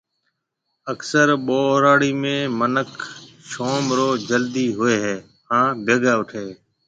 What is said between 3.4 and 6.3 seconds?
شوم رو جلدي ۿوئي هي هان بيگا